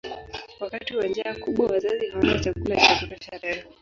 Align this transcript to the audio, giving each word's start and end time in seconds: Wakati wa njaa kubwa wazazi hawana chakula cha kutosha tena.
Wakati 0.59 0.95
wa 0.95 1.07
njaa 1.07 1.33
kubwa 1.33 1.67
wazazi 1.67 2.09
hawana 2.09 2.39
chakula 2.39 2.75
cha 2.75 2.95
kutosha 3.07 3.39
tena. 3.39 3.63